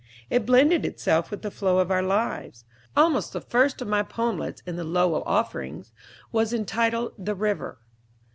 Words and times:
It 0.31 0.47
blended 0.47 0.83
itself 0.83 1.29
with 1.29 1.43
the 1.43 1.51
flow 1.51 1.77
of 1.77 1.91
our 1.91 2.01
lives. 2.01 2.65
Almost 2.97 3.33
the 3.33 3.39
first 3.39 3.83
of 3.83 3.87
my 3.87 4.01
poemlets 4.01 4.63
in 4.65 4.75
the 4.75 4.83
"Lowell 4.83 5.21
Offering" 5.27 5.85
was 6.31 6.53
entitled 6.55 7.13
"The 7.19 7.35
River." 7.35 7.77